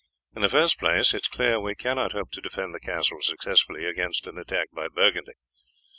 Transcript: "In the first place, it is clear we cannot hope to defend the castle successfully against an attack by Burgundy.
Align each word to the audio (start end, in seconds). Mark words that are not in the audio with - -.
"In 0.35 0.41
the 0.41 0.49
first 0.49 0.79
place, 0.79 1.13
it 1.13 1.21
is 1.25 1.27
clear 1.27 1.59
we 1.59 1.75
cannot 1.75 2.13
hope 2.13 2.31
to 2.31 2.41
defend 2.41 2.73
the 2.73 2.79
castle 2.79 3.21
successfully 3.21 3.85
against 3.85 4.25
an 4.25 4.39
attack 4.39 4.69
by 4.73 4.87
Burgundy. 4.87 5.33